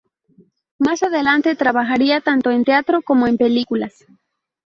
Más 0.79 1.03
adelante, 1.03 1.55
trabajaría 1.55 2.21
tanto 2.21 2.49
en 2.49 2.63
teatro 2.65 3.03
como 3.03 3.27
en 3.27 3.37
películas. 3.37 4.03